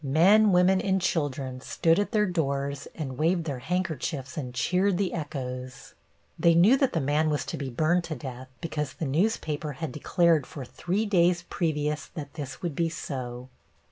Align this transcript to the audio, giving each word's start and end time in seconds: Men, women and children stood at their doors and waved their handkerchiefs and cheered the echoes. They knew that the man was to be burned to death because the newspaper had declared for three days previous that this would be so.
Men, 0.03 0.51
women 0.51 0.81
and 0.81 0.99
children 0.99 1.61
stood 1.61 1.99
at 1.99 2.11
their 2.11 2.25
doors 2.25 2.87
and 2.95 3.19
waved 3.19 3.43
their 3.43 3.59
handkerchiefs 3.59 4.35
and 4.35 4.51
cheered 4.51 4.97
the 4.97 5.13
echoes. 5.13 5.93
They 6.39 6.55
knew 6.55 6.75
that 6.77 6.93
the 6.93 6.99
man 6.99 7.29
was 7.29 7.45
to 7.45 7.55
be 7.55 7.69
burned 7.69 8.03
to 8.05 8.15
death 8.15 8.47
because 8.61 8.93
the 8.93 9.05
newspaper 9.05 9.73
had 9.73 9.91
declared 9.91 10.47
for 10.47 10.65
three 10.65 11.05
days 11.05 11.43
previous 11.51 12.07
that 12.15 12.33
this 12.33 12.63
would 12.63 12.75
be 12.75 12.89
so. 12.89 13.49